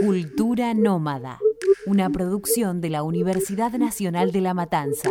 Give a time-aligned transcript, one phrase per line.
[0.00, 1.38] Cultura Nómada,
[1.86, 5.08] una producción de la Universidad Nacional de La Matanza.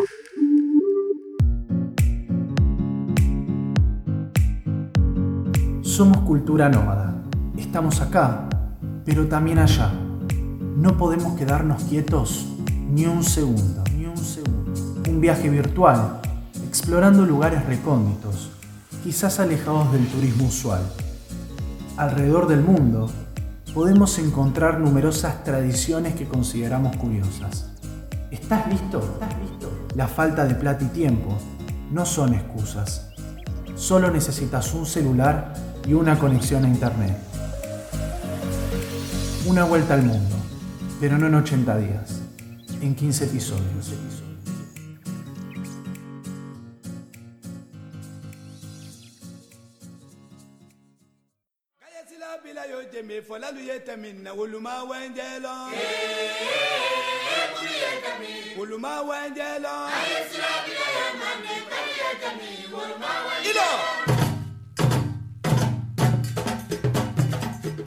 [5.82, 7.24] Somos cultura nómada.
[7.58, 8.48] Estamos acá,
[9.04, 9.92] pero también allá.
[10.78, 12.46] No podemos quedarnos quietos
[12.88, 13.84] ni un segundo.
[13.98, 14.72] Ni un segundo.
[15.10, 16.22] Un viaje virtual,
[16.68, 18.52] explorando lugares recónditos,
[19.04, 20.84] quizás alejados del turismo usual.
[21.98, 23.10] Alrededor del mundo
[23.76, 27.68] podemos encontrar numerosas tradiciones que consideramos curiosas.
[28.32, 29.00] ¿Estás listo?
[29.00, 29.70] ¿Estás listo?
[29.96, 31.38] La falta de plata y tiempo
[31.92, 33.10] no son excusas.
[33.76, 35.54] Solo necesitas un celular
[35.86, 37.18] y una conexión a internet.
[39.46, 40.38] Una vuelta al mundo,
[41.02, 42.22] pero no en 80 días,
[42.82, 43.92] en 15 episodios.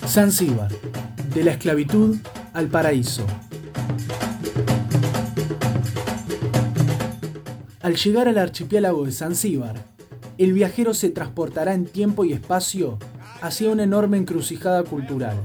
[0.09, 0.71] Zanzíbar,
[1.35, 2.17] de la esclavitud
[2.55, 3.27] al paraíso.
[7.81, 9.98] Al llegar al archipiélago de Zanzíbar,
[10.39, 12.99] el viajero se transportará en tiempo y espacio
[13.43, 15.37] hacia una enorme encrucijada cultural,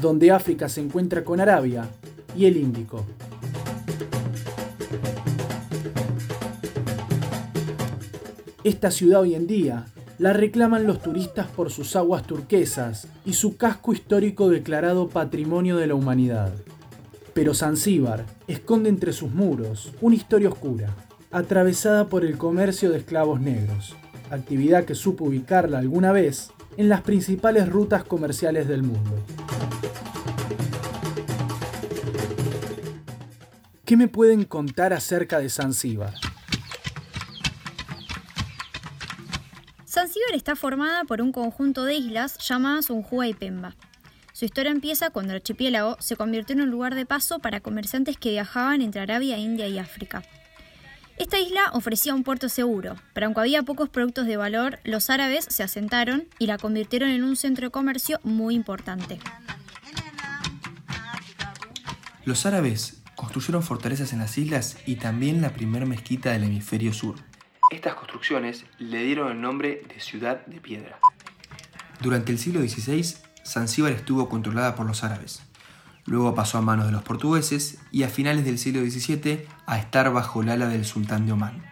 [0.00, 1.88] donde África se encuentra con Arabia
[2.36, 3.04] y el Índico.
[8.62, 9.86] Esta ciudad hoy en día
[10.18, 15.88] la reclaman los turistas por sus aguas turquesas y su casco histórico declarado Patrimonio de
[15.88, 16.52] la Humanidad.
[17.34, 20.94] Pero Zanzíbar esconde entre sus muros una historia oscura,
[21.32, 23.96] atravesada por el comercio de esclavos negros,
[24.34, 29.18] actividad que supo ubicarla alguna vez en las principales rutas comerciales del mundo.
[33.84, 36.14] ¿Qué me pueden contar acerca de Zanzíbar?
[39.86, 43.76] Zanzíbar está formada por un conjunto de islas llamadas Unjua y Pemba.
[44.32, 48.16] Su historia empieza cuando el archipiélago se convirtió en un lugar de paso para comerciantes
[48.16, 50.22] que viajaban entre Arabia, India y África.
[51.16, 55.46] Esta isla ofrecía un puerto seguro, pero aunque había pocos productos de valor, los árabes
[55.48, 59.20] se asentaron y la convirtieron en un centro de comercio muy importante.
[62.24, 67.16] Los árabes construyeron fortalezas en las islas y también la primera mezquita del hemisferio sur.
[67.70, 70.98] Estas construcciones le dieron el nombre de Ciudad de Piedra.
[72.00, 75.42] Durante el siglo XVI, Zanzíbar estuvo controlada por los árabes.
[76.06, 80.12] Luego pasó a manos de los portugueses y a finales del siglo XVII a estar
[80.12, 81.64] bajo el ala del sultán de Omán,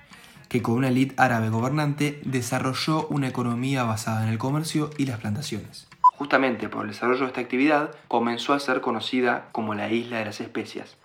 [0.48, 5.20] que con una élite árabe gobernante desarrolló una economía basada en el comercio y las
[5.20, 5.86] plantaciones.
[6.00, 10.26] Justamente por el desarrollo de esta actividad comenzó a ser conocida como la Isla de
[10.26, 10.96] las Especias.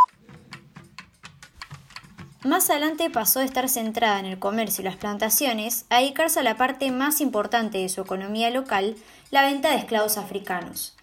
[2.44, 6.44] Más adelante pasó de estar centrada en el comercio y las plantaciones a dedicarse a
[6.44, 8.96] la parte más importante de su economía local,
[9.32, 10.97] la venta de esclavos africanos.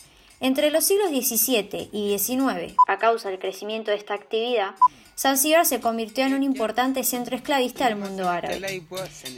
[0.44, 4.74] Entre los siglos XVII y XIX, a causa del crecimiento de esta actividad,
[5.16, 8.84] Zanzíbar se convirtió en un importante centro esclavista del mundo árabe.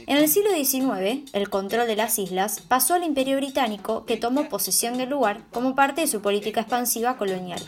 [0.05, 4.49] En el siglo XIX, el control de las islas pasó al Imperio Británico, que tomó
[4.49, 7.61] posesión del lugar como parte de su política expansiva colonial.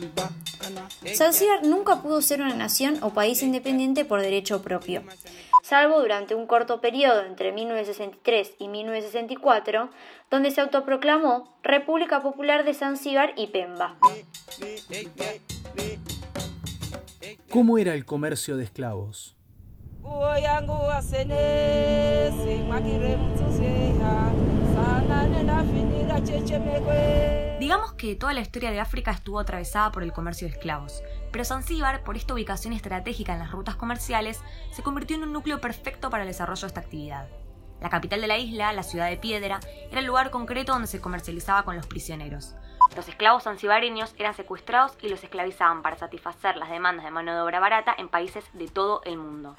[1.15, 5.01] Zanzíbar nunca pudo ser una nación o país independiente por derecho propio,
[5.61, 9.89] salvo durante un corto periodo entre 1963 y 1964,
[10.29, 13.97] donde se autoproclamó República Popular de Zanzíbar y Pemba.
[17.49, 19.35] ¿Cómo era el comercio de esclavos?
[27.59, 31.45] Digamos que toda la historia de África estuvo atravesada por el comercio de esclavos, pero
[31.45, 34.41] Zanzíbar, por esta ubicación estratégica en las rutas comerciales,
[34.71, 37.27] se convirtió en un núcleo perfecto para el desarrollo de esta actividad.
[37.81, 39.59] La capital de la isla, la ciudad de Piedra,
[39.89, 42.55] era el lugar concreto donde se comercializaba con los prisioneros.
[42.95, 47.41] Los esclavos zanzibareños eran secuestrados y los esclavizaban para satisfacer las demandas de mano de
[47.41, 49.55] obra barata en países de todo el mundo.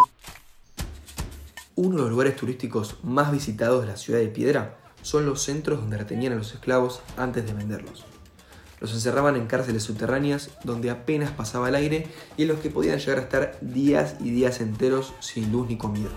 [1.83, 5.81] Uno de los lugares turísticos más visitados de la ciudad de Piedra son los centros
[5.81, 8.05] donde retenían a los esclavos antes de venderlos.
[8.81, 12.07] Los encerraban en cárceles subterráneas donde apenas pasaba el aire
[12.37, 15.79] y en los que podían llegar a estar días y días enteros sin luz ni
[15.79, 16.11] comida.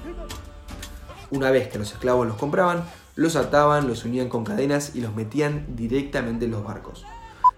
[1.31, 2.83] Una vez que los esclavos los compraban,
[3.15, 7.05] los ataban, los unían con cadenas y los metían directamente en los barcos.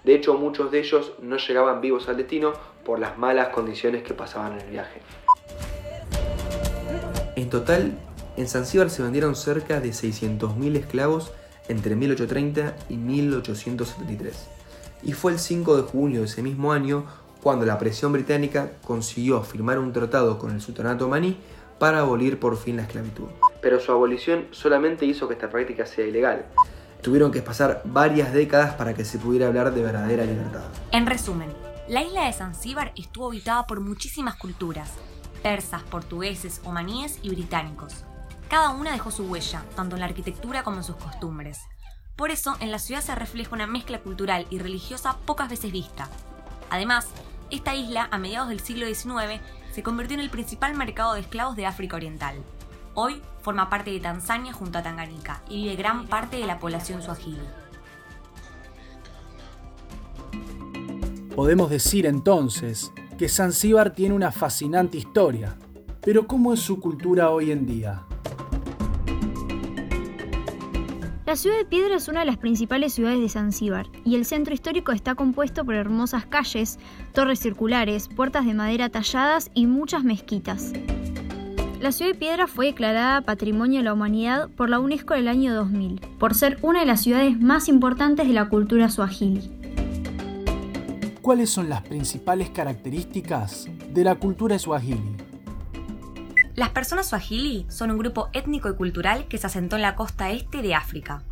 [0.04, 2.54] De hecho, muchos de ellos no llegaban vivos al destino
[2.86, 5.02] por las malas condiciones que pasaban en el viaje.
[7.36, 7.98] En total,
[8.38, 11.32] en Zanzíbar se vendieron cerca de 600.000 esclavos
[11.68, 14.48] entre 1830 y 1873.
[15.04, 17.06] y fue el 5 de junio de ese mismo año
[17.44, 21.38] cuando la presión británica consiguió firmar un tratado con el sultanato omaní
[21.78, 23.26] para abolir por fin la esclavitud.
[23.62, 26.46] Pero su abolición solamente hizo que esta práctica sea ilegal.
[27.02, 30.64] Tuvieron que pasar varias décadas para que se pudiera hablar de verdadera libertad.
[30.92, 31.50] En resumen,
[31.88, 34.94] la isla de Zanzíbar estuvo habitada por muchísimas culturas,
[35.46, 38.04] persas, portugueses, omaníes y británicos.
[38.50, 41.60] Cada una dejó su huella, tanto en la arquitectura como en sus costumbres.
[42.16, 46.10] Por eso, en la ciudad se refleja una mezcla cultural y religiosa pocas veces vista.
[46.72, 47.10] Además,
[47.52, 49.40] esta isla, a mediados del siglo XIX,
[49.72, 52.38] se convirtió en el principal mercado de esclavos de África Oriental.
[52.96, 57.04] Hoy forma parte de Tanzania junto a Tanganica y vive gran parte de la población
[57.04, 57.46] suajili.
[61.36, 65.56] Podemos decir entonces que Zanzíbar tiene una fascinante historia,
[66.02, 68.04] pero ¿cómo es su cultura hoy en día?
[71.26, 74.54] La ciudad de Piedra es una de las principales ciudades de Zanzíbar y el centro
[74.54, 76.78] histórico está compuesto por hermosas calles,
[77.14, 80.74] torres circulares, puertas de madera talladas y muchas mezquitas.
[81.80, 85.28] La ciudad de Piedra fue declarada Patrimonio de la Humanidad por la UNESCO en el
[85.28, 89.55] año 2000, por ser una de las ciudades más importantes de la cultura suajili.
[91.26, 95.18] ¿Cuáles son las principales características de la cultura swahili?
[96.54, 100.30] Las personas swahili son un grupo étnico y cultural que se asentó en la costa
[100.30, 101.24] este de África.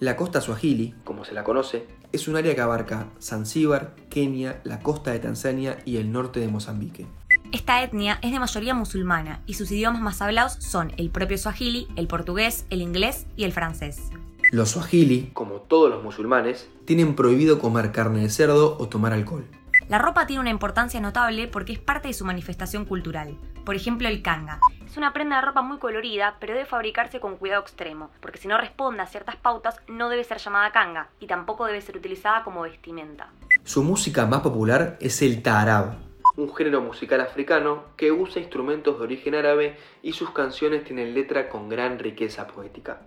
[0.00, 4.80] La costa swahili, como se la conoce, es un área que abarca Zanzíbar, Kenia, la
[4.80, 7.06] costa de Tanzania y el norte de Mozambique.
[7.50, 11.88] Esta etnia es de mayoría musulmana y sus idiomas más hablados son el propio swahili,
[11.96, 14.10] el portugués, el inglés y el francés.
[14.50, 19.44] Los swahili, como todos los musulmanes, tienen prohibido comer carne de cerdo o tomar alcohol.
[19.88, 23.36] La ropa tiene una importancia notable porque es parte de su manifestación cultural.
[23.66, 24.58] Por ejemplo, el kanga.
[24.86, 28.48] Es una prenda de ropa muy colorida, pero debe fabricarse con cuidado extremo, porque si
[28.48, 32.42] no responde a ciertas pautas no debe ser llamada kanga y tampoco debe ser utilizada
[32.42, 33.28] como vestimenta.
[33.64, 36.08] Su música más popular es el taarab,
[36.38, 41.48] un género musical africano que usa instrumentos de origen árabe y sus canciones tienen letra
[41.48, 43.00] con gran riqueza poética.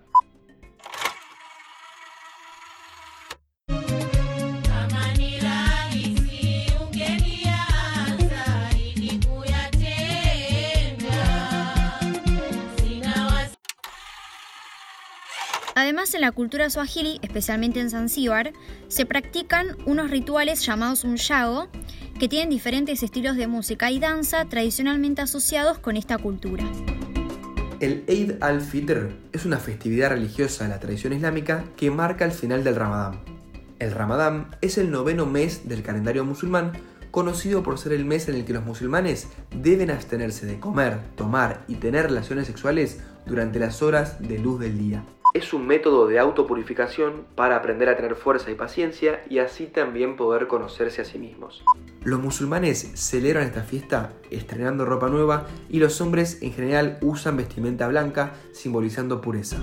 [15.81, 18.54] Además, en la cultura swahili, especialmente en Zanzíbar,
[18.88, 21.69] se practican unos rituales llamados un yago,
[22.19, 26.63] que tienen diferentes estilos de música y danza tradicionalmente asociados con esta cultura.
[27.80, 32.63] El Eid al-Fitr es una festividad religiosa de la tradición islámica que marca el final
[32.63, 33.19] del Ramadán.
[33.80, 36.74] El Ramadán es el noveno mes del calendario musulmán,
[37.10, 41.66] conocido por ser el mes en el que los musulmanes deben abstenerse de comer, tomar
[41.68, 46.19] y tener relaciones sexuales durante las horas de luz del día es un método de
[46.19, 51.18] autopurificación para aprender a tener fuerza y paciencia y así también poder conocerse a sí
[51.18, 51.63] mismos.
[52.04, 57.88] Los musulmanes celebran esta fiesta estrenando ropa nueva y los hombres en general usan vestimenta
[57.88, 59.57] blanca simbolizando pureza.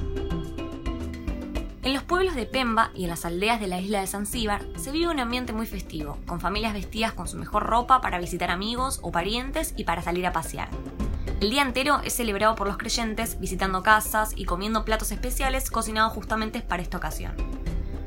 [1.83, 4.93] En los pueblos de Pemba y en las aldeas de la isla de Zanzíbar se
[4.93, 8.99] vive un ambiente muy festivo, con familias vestidas con su mejor ropa para visitar amigos
[9.03, 10.69] o parientes y para salir a pasear.
[11.41, 16.13] El día entero es celebrado por los creyentes visitando casas y comiendo platos especiales cocinados
[16.13, 17.33] justamente para esta ocasión.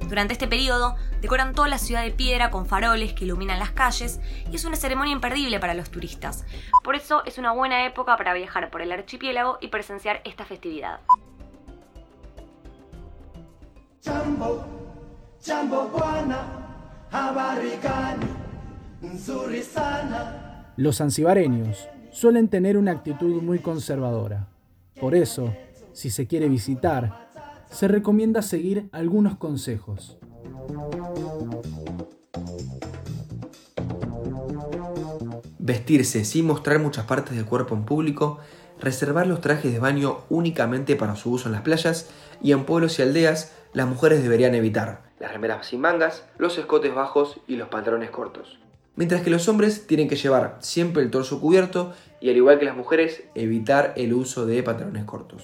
[0.09, 4.19] Durante este periodo decoran toda la ciudad de piedra con faroles que iluminan las calles
[4.51, 6.43] y es una ceremonia imperdible para los turistas.
[6.83, 10.99] Por eso es una buena época para viajar por el archipiélago y presenciar esta festividad.
[20.75, 24.47] Los zanzibareños suelen tener una actitud muy conservadora.
[24.99, 25.53] Por eso,
[25.93, 27.29] si se quiere visitar,
[27.69, 30.17] se recomienda seguir algunos consejos.
[35.57, 38.39] Vestirse sin mostrar muchas partes del cuerpo en público,
[38.79, 42.09] reservar los trajes de baño únicamente para su uso en las playas
[42.41, 46.95] y en pueblos y aldeas las mujeres deberían evitar las remeras sin mangas, los escotes
[46.95, 48.60] bajos y los pantalones cortos
[48.95, 52.65] mientras que los hombres tienen que llevar siempre el torso cubierto y al igual que
[52.65, 55.43] las mujeres evitar el uso de pantalones cortos.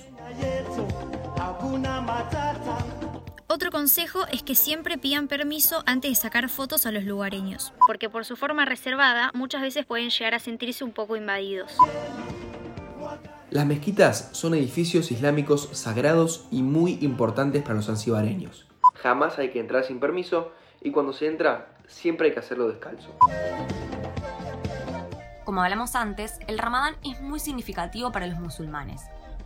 [3.47, 8.09] Otro consejo es que siempre pidan permiso antes de sacar fotos a los lugareños, porque
[8.09, 11.75] por su forma reservada muchas veces pueden llegar a sentirse un poco invadidos.
[13.49, 18.67] Las mezquitas son edificios islámicos sagrados y muy importantes para los zanzibareños.
[18.95, 20.51] Jamás hay que entrar sin permiso
[20.81, 23.09] y cuando se entra siempre hay que hacerlo descalzo.
[25.43, 29.01] Como hablamos antes, el Ramadán es muy significativo para los musulmanes.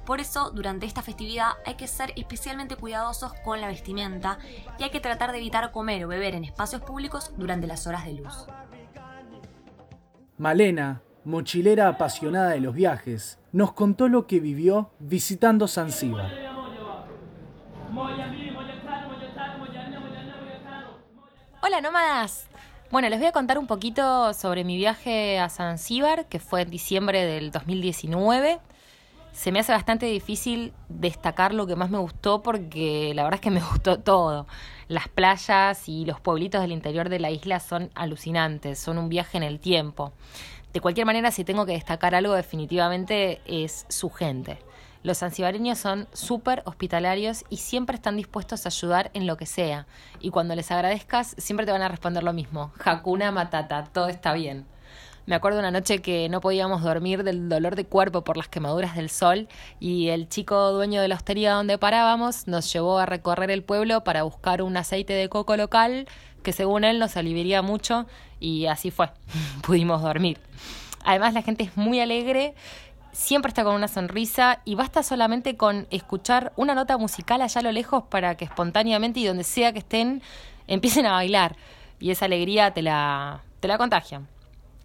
[0.05, 4.39] Por eso, durante esta festividad hay que ser especialmente cuidadosos con la vestimenta
[4.79, 8.05] y hay que tratar de evitar comer o beber en espacios públicos durante las horas
[8.05, 8.47] de luz.
[10.39, 16.31] Malena, mochilera apasionada de los viajes, nos contó lo que vivió visitando Zanzíbar.
[21.63, 22.47] Hola nómadas.
[22.89, 26.71] Bueno, les voy a contar un poquito sobre mi viaje a Zanzíbar, que fue en
[26.71, 28.59] diciembre del 2019.
[29.31, 33.41] Se me hace bastante difícil destacar lo que más me gustó porque la verdad es
[33.41, 34.47] que me gustó todo.
[34.87, 39.37] Las playas y los pueblitos del interior de la isla son alucinantes, son un viaje
[39.37, 40.13] en el tiempo.
[40.73, 44.57] De cualquier manera, si tengo que destacar algo, definitivamente es su gente.
[45.03, 49.87] Los zanzibareños son súper hospitalarios y siempre están dispuestos a ayudar en lo que sea.
[50.19, 52.71] Y cuando les agradezcas, siempre te van a responder lo mismo.
[52.83, 54.65] Hakuna Matata, todo está bien.
[55.25, 58.95] Me acuerdo una noche que no podíamos dormir del dolor de cuerpo por las quemaduras
[58.95, 59.47] del sol
[59.79, 64.03] y el chico dueño de la hostería donde parábamos nos llevó a recorrer el pueblo
[64.03, 66.07] para buscar un aceite de coco local
[66.41, 68.07] que según él nos aliviaría mucho
[68.39, 69.11] y así fue,
[69.61, 70.39] pudimos dormir.
[71.03, 72.55] Además la gente es muy alegre,
[73.11, 77.63] siempre está con una sonrisa y basta solamente con escuchar una nota musical allá a
[77.63, 80.21] lo lejos para que espontáneamente y donde sea que estén
[80.67, 81.55] empiecen a bailar
[81.99, 84.27] y esa alegría te la, te la contagian.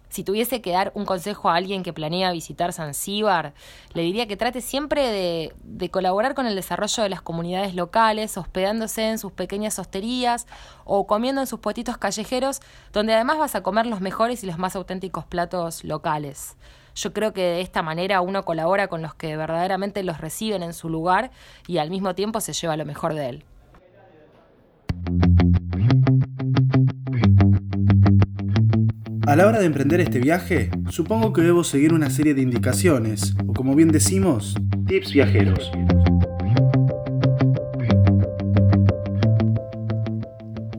[0.09, 3.53] Si tuviese que dar un consejo a alguien que planea visitar Zanzíbar,
[3.93, 8.37] le diría que trate siempre de, de, colaborar con el desarrollo de las comunidades locales,
[8.37, 10.47] hospedándose en sus pequeñas hosterías
[10.85, 12.61] o comiendo en sus puestitos callejeros,
[12.93, 16.55] donde además vas a comer los mejores y los más auténticos platos locales.
[16.97, 20.73] Yo creo que de esta manera uno colabora con los que verdaderamente los reciben en
[20.73, 21.29] su lugar
[21.67, 23.43] y al mismo tiempo se lleva lo mejor de él.
[29.27, 33.35] A la hora de emprender este viaje, supongo que debo seguir una serie de indicaciones,
[33.45, 34.55] o como bien decimos,
[34.87, 35.71] tips viajeros.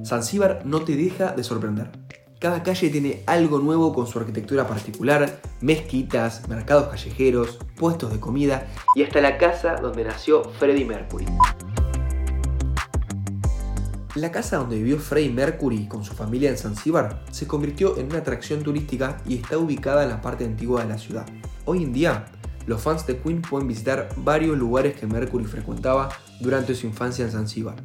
[0.05, 1.91] Zanzíbar no te deja de sorprender.
[2.41, 8.67] Cada calle tiene algo nuevo con su arquitectura particular, mezquitas, mercados callejeros, puestos de comida
[8.95, 11.27] y hasta la casa donde nació Freddie Mercury.
[14.15, 18.19] La casa donde vivió Freddie Mercury con su familia en Zanzíbar se convirtió en una
[18.19, 21.27] atracción turística y está ubicada en la parte antigua de la ciudad.
[21.67, 22.25] Hoy en día,
[22.67, 26.09] los fans de Queen pueden visitar varios lugares que Mercury frecuentaba
[26.41, 27.77] durante su infancia en Zanzíbar.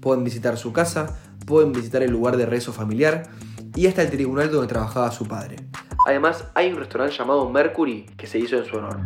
[0.00, 3.24] Pueden visitar su casa, pueden visitar el lugar de rezo familiar
[3.74, 5.56] y hasta el tribunal donde trabajaba su padre.
[6.06, 9.00] Además, hay un restaurante llamado Mercury que se hizo en su honor.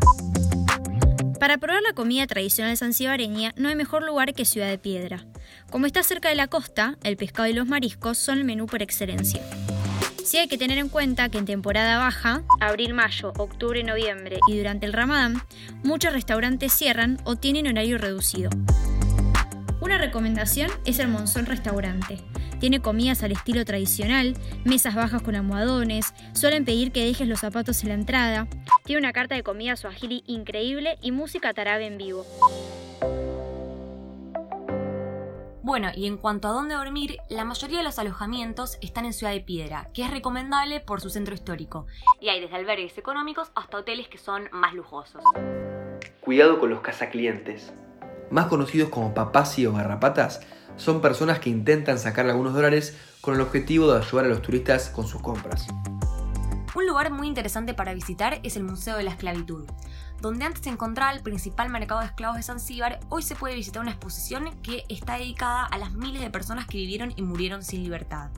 [1.38, 5.26] Para probar la comida tradicional zanzibareña no hay mejor lugar que Ciudad de Piedra.
[5.70, 8.82] Como está cerca de la costa, el pescado y los mariscos son el menú por
[8.82, 9.42] excelencia.
[10.24, 14.56] Sí hay que tener en cuenta que en temporada baja, abril, mayo, octubre, noviembre y
[14.56, 15.40] durante el ramadán,
[15.84, 18.50] muchos restaurantes cierran o tienen horario reducido.
[19.86, 22.18] Una recomendación es el Monzón Restaurante.
[22.58, 27.84] Tiene comidas al estilo tradicional, mesas bajas con almohadones, suelen pedir que dejes los zapatos
[27.84, 28.48] en la entrada,
[28.84, 32.26] tiene una carta de comida suajili increíble y música tarabe en vivo.
[35.62, 39.34] Bueno, y en cuanto a dónde dormir, la mayoría de los alojamientos están en Ciudad
[39.34, 41.86] de Piedra, que es recomendable por su centro histórico.
[42.20, 45.22] Y hay desde albergues económicos hasta hoteles que son más lujosos.
[46.22, 47.72] Cuidado con los cazaclientes.
[48.30, 50.40] Más conocidos como papasi o garrapatas,
[50.76, 54.90] son personas que intentan sacar algunos dólares con el objetivo de ayudar a los turistas
[54.90, 55.66] con sus compras.
[56.74, 59.64] Un lugar muy interesante para visitar es el Museo de la Esclavitud.
[60.20, 63.80] Donde antes se encontraba el principal mercado de esclavos de Zanzíbar, hoy se puede visitar
[63.80, 67.82] una exposición que está dedicada a las miles de personas que vivieron y murieron sin
[67.82, 68.30] libertad.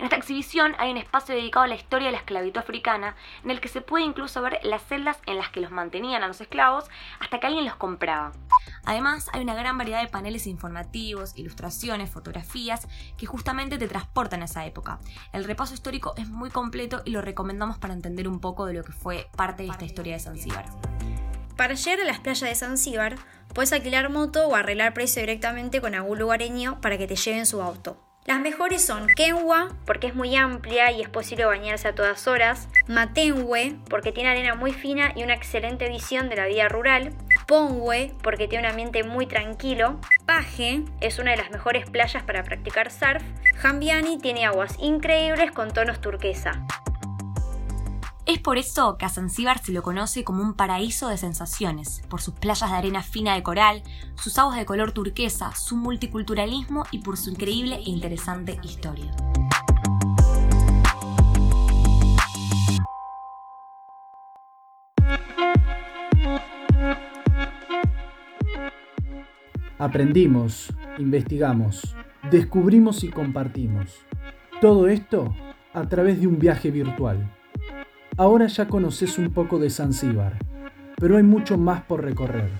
[0.00, 3.50] En esta exhibición hay un espacio dedicado a la historia de la esclavitud africana, en
[3.50, 6.40] el que se puede incluso ver las celdas en las que los mantenían a los
[6.40, 6.86] esclavos
[7.18, 8.32] hasta que alguien los compraba.
[8.86, 12.88] Además, hay una gran variedad de paneles informativos, ilustraciones, fotografías
[13.18, 15.00] que justamente te transportan a esa época.
[15.34, 18.84] El repaso histórico es muy completo y lo recomendamos para entender un poco de lo
[18.84, 20.64] que fue parte de esta historia de Zanzíbar.
[21.58, 23.16] Para llegar a las playas de Zanzíbar,
[23.52, 27.60] puedes alquilar moto o arreglar precio directamente con algún lugareño para que te lleven su
[27.60, 28.09] auto.
[28.26, 32.68] Las mejores son Kenwa, porque es muy amplia y es posible bañarse a todas horas,
[32.86, 37.14] Matenwe, porque tiene arena muy fina y una excelente visión de la vida rural,
[37.46, 42.44] Ponwe, porque tiene un ambiente muy tranquilo, Paje, es una de las mejores playas para
[42.44, 43.22] practicar surf,
[43.56, 46.66] Jambiani tiene aguas increíbles con tonos turquesa.
[48.30, 52.20] Es por eso que a Zanzíbar se lo conoce como un paraíso de sensaciones, por
[52.20, 53.82] sus playas de arena fina de coral,
[54.14, 59.10] sus aguas de color turquesa, su multiculturalismo y por su increíble e interesante historia.
[69.76, 71.96] Aprendimos, investigamos,
[72.30, 74.06] descubrimos y compartimos.
[74.60, 75.34] Todo esto
[75.72, 77.39] a través de un viaje virtual.
[78.20, 80.34] Ahora ya conoces un poco de Zanzíbar,
[80.96, 82.50] pero hay mucho más por recorrer.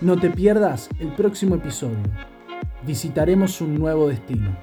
[0.00, 1.98] No te pierdas el próximo episodio.
[2.86, 4.56] Visitaremos un nuevo destino.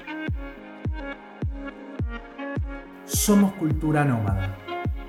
[3.04, 4.56] Somos cultura nómada,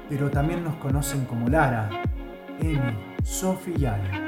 [0.08, 1.88] pero también nos conocen como Lara,
[2.58, 4.27] Emi, Sofi y Ale.